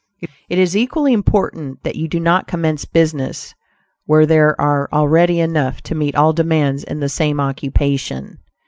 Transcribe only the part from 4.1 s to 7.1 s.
there are already enough to meet all demands in the